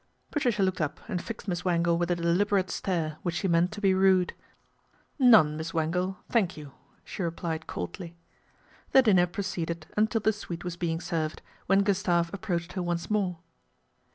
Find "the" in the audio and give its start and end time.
8.93-9.03, 10.21-10.33